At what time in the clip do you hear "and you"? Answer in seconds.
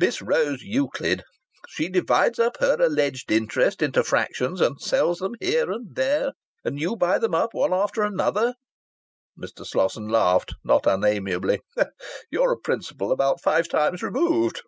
6.64-6.96